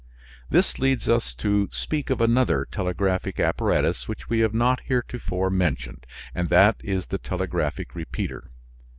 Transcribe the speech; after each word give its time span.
This 0.49 0.79
leads 0.79 1.07
us 1.07 1.31
to 1.35 1.69
speak 1.71 2.09
of 2.09 2.21
another 2.21 2.65
telegraphic 2.71 3.39
apparatus 3.39 4.07
which 4.07 4.29
we 4.31 4.39
have 4.39 4.51
not 4.51 4.79
heretofore 4.87 5.51
mentioned, 5.51 6.07
and 6.33 6.49
that 6.49 6.77
is 6.83 7.05
the 7.05 7.19
telegraphic 7.19 7.93
repeater. 7.93 8.49